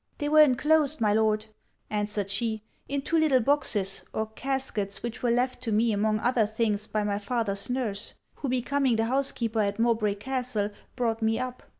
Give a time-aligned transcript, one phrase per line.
[0.17, 1.45] 'They were enclosed, my Lord,'
[1.91, 6.47] answered she 'in two little boxes or caskets which were left to me among other
[6.47, 11.61] things by my father's nurse; who becoming the housekeeper at Mowbray Castle, brought me up.